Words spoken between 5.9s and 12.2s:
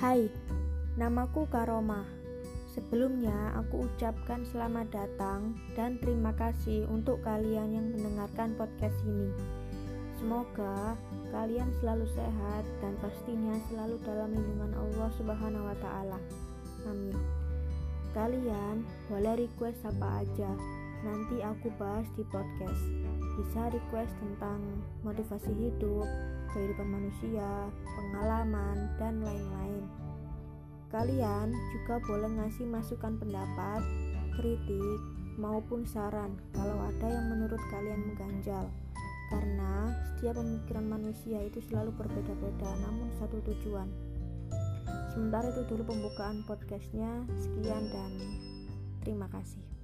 terima kasih untuk kalian yang mendengarkan podcast ini. Semoga kalian selalu